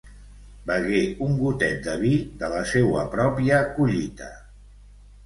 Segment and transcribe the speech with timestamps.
[0.69, 4.31] Begué un gotet de vi de la seua pròpia collita.